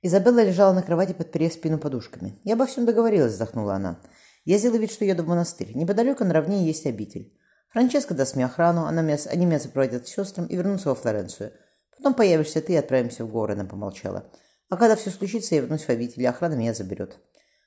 [0.00, 2.38] Изабелла лежала на кровати, подперев спину подушками.
[2.44, 4.00] «Я обо всем договорилась»,— вздохнула она.
[4.44, 5.72] «Я сделаю вид, что еду в монастырь.
[5.74, 7.36] Неподалеку на равнине есть обитель.
[7.70, 11.52] Франческа даст мне охрану, она меня, они меня сопроводят к сестрам и вернутся во Флоренцию.
[11.96, 14.30] Потом появишься ты и отправимся в горы»,— она помолчала.
[14.68, 17.18] «А когда все случится, я вернусь в обитель, и охрана меня заберет».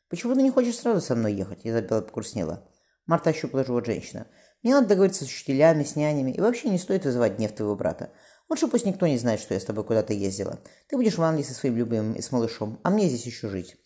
[0.10, 2.66] «Почему ты не хочешь сразу со мной ехать?»— Изабелла покурснела.
[3.06, 4.28] Марта ощупала живот женщина.
[4.64, 8.12] «Мне надо договориться с учителями, с нянями, и вообще не стоит вызывать гнев твоего брата.
[8.52, 10.60] Лучше пусть никто не знает, что я с тобой куда-то ездила.
[10.90, 13.78] Ты будешь в Англии со своим любимым и с малышом, а мне здесь еще жить.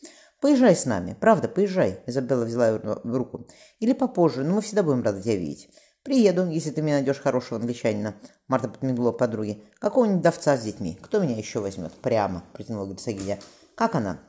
[0.42, 1.16] Поезжай с нами.
[1.22, 2.00] Правда, поезжай.
[2.08, 3.48] Изабелла взяла ее в руку.
[3.80, 5.70] Или попозже, но мы всегда будем рады тебя видеть.
[6.02, 8.16] Приеду, если ты мне найдешь хорошего англичанина.
[8.48, 9.60] Марта подмигнула подруге.
[9.78, 10.98] Какого-нибудь давца с детьми.
[11.00, 11.94] Кто меня еще возьмет?
[12.02, 13.38] Прямо, протянула герцогиня.
[13.76, 14.20] Как она?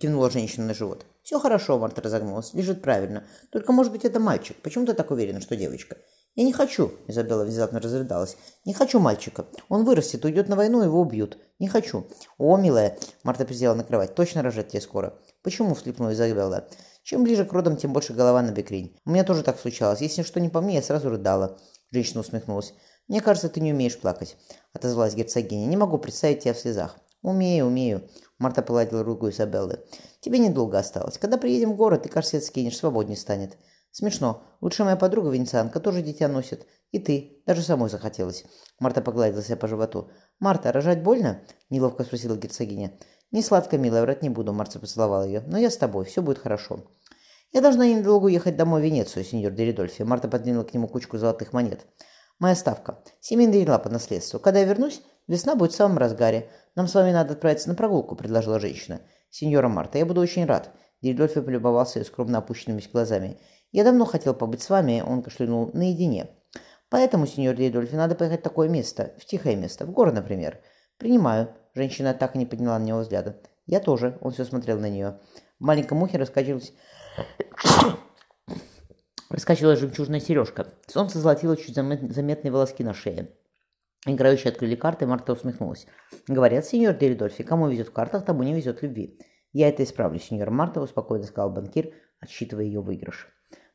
[0.00, 1.06] Кивнула женщина на живот.
[1.22, 2.52] Все хорошо, Марта разогнулась.
[2.52, 3.28] Лежит правильно.
[3.52, 4.56] Только, может быть, это мальчик.
[4.60, 5.98] Почему ты так уверена, что девочка?
[6.38, 8.36] «Я не хочу»,— Изабелла внезапно разрыдалась.
[8.64, 9.46] «Не хочу мальчика.
[9.68, 11.36] Он вырастет, уйдет на войну, его убьют.
[11.58, 12.06] Не хочу».
[12.38, 15.18] «О, милая»,— Марта присела на кровать,— «точно рожать тебе скоро».
[15.42, 16.68] «Почему?»— всхлипнула Изабелла.
[17.02, 18.96] «Чем ближе к родам, тем больше голова на бекрень.
[19.04, 20.00] У меня тоже так случалось.
[20.00, 21.58] Если что не по мне, я сразу рыдала».
[21.90, 22.72] Женщина усмехнулась.
[23.08, 24.36] «Мне кажется, ты не умеешь плакать»,—
[24.72, 25.66] отозвалась герцогиня.
[25.66, 26.98] «Не могу представить тебя в слезах».
[27.20, 29.80] «Умею, умею»,— Марта погладила руку Изабеллы.
[30.20, 31.18] «Тебе недолго осталось.
[31.18, 33.56] Когда приедем в город, ты корсет скинешь, свободнее станет».
[33.90, 34.42] Смешно.
[34.60, 36.66] Лучше моя подруга венецианка тоже дитя носит.
[36.92, 37.42] И ты.
[37.46, 38.44] Даже самой захотелось.
[38.78, 40.10] Марта погладила себя по животу.
[40.40, 42.92] «Марта, рожать больно?»– неловко спросила герцогиня.
[43.30, 45.42] «Не сладко, милая, врать не буду»,– Марта поцеловала ее.
[45.46, 46.84] «Но я с тобой, все будет хорошо».
[47.52, 50.02] «Я должна недолго уехать домой в Венецию, сеньор Деридольфи».
[50.02, 51.86] Марта подвинула к нему кучку золотых монет.
[52.38, 53.02] «Моя ставка.
[53.20, 54.38] Семейная дела по наследству.
[54.38, 56.50] Когда я вернусь, весна будет в самом разгаре.
[56.76, 59.00] Нам с вами надо отправиться на прогулку»,– предложила женщина.
[59.30, 60.70] «Сеньора Марта, я буду очень рад».
[61.02, 63.38] Деридольфи полюбовался ее скромно опущенными глазами.
[63.70, 66.30] Я давно хотел побыть с вами, он кашлянул, наедине.
[66.88, 70.60] Поэтому, сеньор Дидольфи, надо поехать в такое место, в тихое место, в горы, например.
[70.96, 71.54] Принимаю.
[71.74, 73.36] Женщина так и не подняла на него взгляда.
[73.66, 74.16] Я тоже.
[74.22, 75.20] Он все смотрел на нее.
[75.58, 76.72] В маленьком ухе раскачивалась...
[79.30, 80.72] Жемчужная сережка.
[80.86, 83.36] Солнце золотило чуть заметные волоски на шее.
[84.06, 85.86] Играющие открыли карты, Марта усмехнулась.
[86.26, 89.20] «Говорят, сеньор Деридольфи, кому везет в картах, тому не везет любви».
[89.52, 93.28] «Я это исправлю, сеньор Марта»,— успокоенно сказал банкир, отсчитывая ее выигрыш.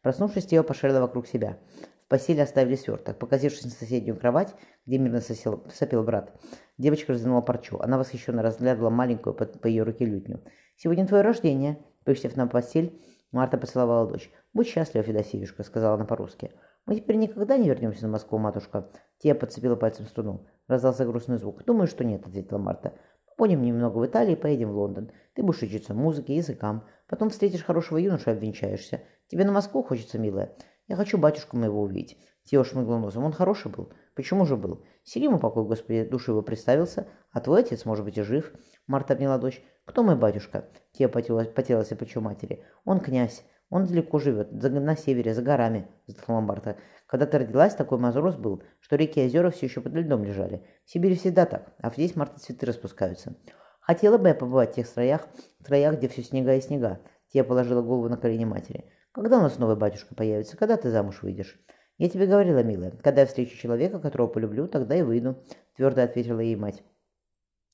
[0.04, 1.58] Проснувшись, Тео пошарила вокруг себя.
[2.06, 3.18] В постели оставили сверток.
[3.18, 4.54] Показавшись на соседнюю кровать,
[4.86, 6.34] где мирно сосел, сопел брат,
[6.78, 7.80] девочка развернула парчу.
[7.80, 10.44] Она восхищенно разглядывала маленькую по, по ее руке лютню.
[10.76, 14.30] «Сегодня твое рождение!» Присев на постель, Марта поцеловала дочь.
[14.54, 16.52] «Будь счастлива, Федосеюшка»,— сказала она по-русски.
[16.86, 18.92] «Мы теперь никогда не вернемся на Москву, матушка».
[19.20, 20.46] Тия подцепила пальцем струну.
[20.68, 21.64] Раздался грустный звук.
[21.64, 22.94] «Думаю, что нет»,— ответила Марта.
[23.38, 25.12] «Будем немного в Италии, поедем в Лондон.
[25.34, 26.86] Ты будешь учиться музыке, языкам.
[27.08, 29.02] Потом встретишь хорошего юношу и обвенчаешься.
[29.28, 30.56] Тебе на Москву хочется, милая?
[30.88, 32.18] Я хочу батюшку моего увидеть.
[32.44, 33.24] Тео шмыгнул носом.
[33.24, 33.94] Он хороший был.
[34.16, 34.84] Почему же был?
[35.04, 37.08] Селиму покой, Господи, души его представился.
[37.32, 38.54] А твой отец, может быть, и жив.
[38.86, 39.64] Марта обняла дочь.
[39.86, 40.70] Кто мой батюшка?
[40.92, 42.64] Тео потелась, потелась и плечо матери.
[42.86, 43.44] Он князь.
[43.74, 46.78] Он далеко живет, на севере, за горами, вздохнула Марта.
[47.08, 50.64] Когда ты родилась, такой мазрос был, что реки и озера все еще под льдом лежали.
[50.86, 53.36] В Сибири всегда так, а здесь марта цветы распускаются.
[53.80, 55.28] Хотела бы я побывать в тех строях,
[55.60, 57.00] строях, где все снега и снега.
[57.30, 58.86] Тия положила голову на колени матери.
[59.12, 60.56] Когда у нас новый батюшка появится?
[60.56, 61.60] Когда ты замуж выйдешь?
[61.98, 65.44] Я тебе говорила, милая, когда я встречу человека, которого полюблю, тогда и выйду,
[65.76, 66.84] твердо ответила ей мать.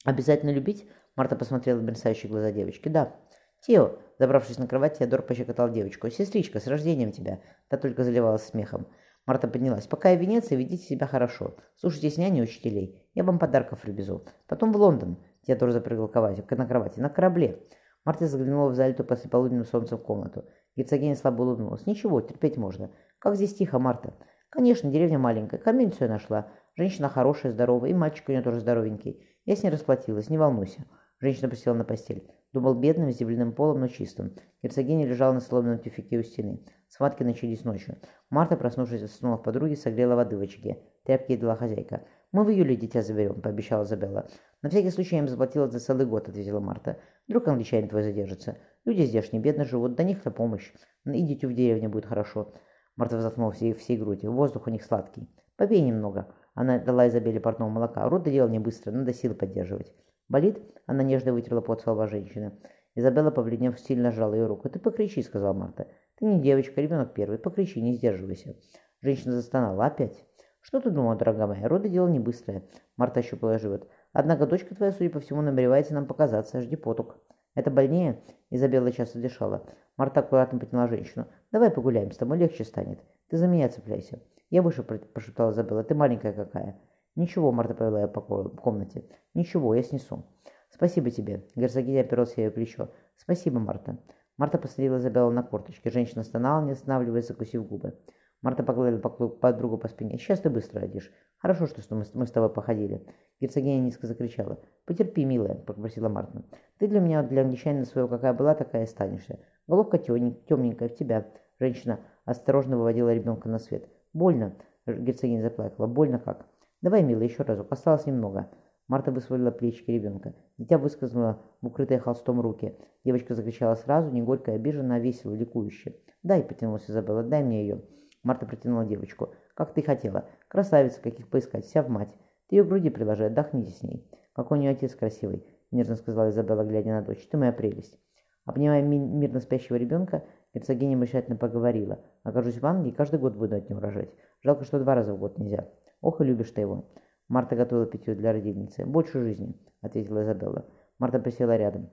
[0.06, 0.88] Обязательно любить?
[1.18, 2.88] Марта посмотрела в мерцающие глаза девочки.
[2.88, 3.18] Да.
[3.62, 6.10] Тео, забравшись на кровать, Теодор пощекотал девочку.
[6.10, 8.88] «Сестричка, с рождением тебя!» Та только заливалась смехом.
[9.26, 9.86] Марта поднялась.
[9.86, 11.56] «Пока я в Венеции, ведите себя хорошо.
[11.76, 13.04] Слушайтесь няни учителей.
[13.14, 14.24] Я вам подарков привезу.
[14.48, 15.18] Потом в Лондон».
[15.46, 17.00] Теодор запрыгал на кровати.
[17.00, 17.60] «На корабле».
[18.06, 20.46] Марта заглянула в залитую после полуденным солнцем комнату.
[20.76, 21.86] Герцогиня слабо улыбнулась.
[21.86, 22.92] «Ничего, терпеть можно.
[23.20, 24.14] Как здесь тихо, Марта?»
[24.50, 25.62] «Конечно, деревня маленькая.
[25.66, 26.48] Я нашла.
[26.76, 29.28] Женщина хорошая, здоровая, и мальчик у нее тоже здоровенький.
[29.46, 30.86] Я с ней расплатилась, не волнуйся».
[31.20, 32.32] Женщина присела на постель.
[32.52, 34.36] Думал бедным, с земляным полом, но чистым.
[34.64, 36.66] Герцогиня лежала на соломенном тюфике у стены.
[36.88, 37.98] Схватки начались ночью.
[38.30, 40.82] Марта, проснувшись, засунула в подруги, согрела воды в очаге.
[41.06, 42.04] Тряпки дала хозяйка.
[42.32, 44.28] «Мы в июле дитя заберем»,— пообещала Забелла.
[44.62, 47.00] «На всякий случай я им заплатила за целый год»,— ответила Марта.
[47.28, 48.58] «Вдруг англичанин твой задержится.
[48.86, 50.72] Люди здешние бедно живут, до них-то помощь.
[51.06, 52.54] Идите в деревню, будет хорошо.
[52.96, 54.32] Марта вздохнула всей, всей грудью.
[54.32, 55.30] Воздух у них сладкий.
[55.56, 56.34] Попей немного.
[56.54, 58.08] Она дала Изабелле портного молока.
[58.10, 59.94] Рот делал не быстро, надо силы поддерживать.
[60.30, 60.62] Болит?
[60.86, 62.54] Она нежно вытерла пот со женщины.
[62.94, 64.70] Изабелла, побледнев, сильно сжала ее руку.
[64.70, 65.88] «Ты покричи»,— сказала Марта.
[66.16, 67.40] «Ты не девочка, ребенок первый.
[67.40, 68.56] Покричи, не сдерживайся».
[69.02, 69.86] Женщина застонала.
[69.86, 70.26] «Опять?»
[70.62, 71.68] «Что ты думала, дорогая моя?
[71.68, 72.64] Роды дело не быстрое».
[72.96, 73.90] Марта ощупала живот.
[74.14, 76.62] «Однако дочка твоя, судя по всему, намеревается нам показаться.
[76.62, 77.18] Жди поток».
[77.56, 78.22] «Это больнее?»
[78.52, 79.66] Изабелла часто дышала.
[79.98, 81.28] Марта аккуратно подняла женщину.
[81.52, 83.00] «Давай погуляем, с тобой легче станет.
[83.30, 84.22] Ты за меня цепляйся».
[84.50, 84.84] «Я выше»,–
[85.14, 85.84] прошептала Изабелла.
[85.84, 86.80] «Ты маленькая какая».
[87.20, 89.04] «Ничего»,– Марта повела по комнате.
[89.34, 90.24] «Ничего, я снесу».
[90.70, 91.46] «Спасибо тебе».
[91.54, 92.92] Герцогиня оперлась ее плечо.
[93.18, 93.98] «Спасибо, Марта».
[94.38, 95.90] Марта посадила Изабеллу на корточки.
[95.90, 98.00] Женщина стонала, не останавливаясь, закусив губы.
[98.42, 100.18] Марта погладила подругу по спине.
[100.18, 101.12] «Сейчас ты быстро одешь.
[101.40, 103.06] Хорошо, что мы, мы с тобой походили».
[103.42, 104.58] Герцогиня низко закричала.
[104.86, 106.46] «Потерпи, милая»,— попросила Марта.
[106.78, 109.40] «Ты для меня, для англичанина своего, какая была, такая и останешься.
[109.68, 111.28] Головка темненькая в тебя».
[111.60, 113.90] Женщина осторожно выводила ребенка на свет.
[114.14, 114.56] «Больно»,—
[114.88, 115.86] герцогиня заплакала.
[115.86, 116.46] «Больно как?»
[116.82, 117.72] «Давай, милая, еще разок.
[117.72, 118.50] Осталось немного».
[118.88, 120.34] Марта высвободила плечики ребенка.
[120.58, 122.76] Дитя выскользнуло в укрытые холстом руки.
[123.04, 125.96] Девочка закричала сразу, не горько, обиженно, а весело, ликующе.
[126.24, 127.84] «Дай»,— потянулась Изабелла,— «дай мне ее».
[128.24, 129.30] Марта протянула девочку.
[129.56, 130.26] «Как ты хотела.
[130.48, 132.16] Красавица, каких поискать, вся в мать.
[132.48, 134.10] Ты ее к груди приложи, отдохните с ней».
[134.34, 137.28] «Какой у нее отец красивый»,— нежно сказала Изабелла, глядя на дочь.
[137.30, 138.00] «Ты моя прелесть».
[138.46, 140.24] Обнимая ми мирно спящего ребенка,
[140.54, 142.00] герцогиня мечтательно поговорила.
[142.24, 144.10] «Окажусь в Англии, каждый год буду от него рожать.
[144.42, 145.68] Жалко, что два раза в год нельзя.
[146.02, 146.90] Ох и любишь ты его».
[147.28, 148.86] Марта готовила питье для родительницы.
[148.86, 150.66] «Больше жизни»,— ответила Изабелла.
[150.98, 151.90] Марта присела рядом.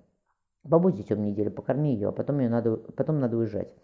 [0.69, 3.75] «Побудь с детем неделю, покорми ее, а потом, ее надо, потом надо уезжать».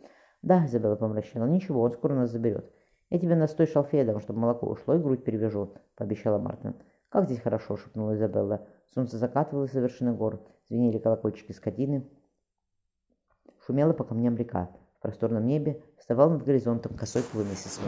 [0.41, 2.73] «Да»,— Изабелла помрачнела,— «ничего, он скоро нас заберет».
[3.11, 6.75] «Я тебе настой шалфея чтобы молоко ушло, и грудь перевяжу»,— пообещала Марта.
[7.11, 8.67] «Как здесь хорошо»,— шепнула Изабелла.
[8.95, 12.09] Солнце закатывалось за вершины гор, звенели колокольчики скотины.
[13.67, 14.71] Шумела по камням река.
[14.97, 17.81] В просторном небе вставал над горизонтом косой плый месяц.